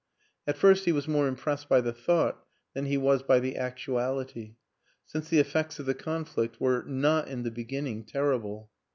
[0.47, 4.55] At first he was more impressed by the thought than he was by the actuality
[5.05, 8.71] since the effects of the conflict were not in the beginning terrible.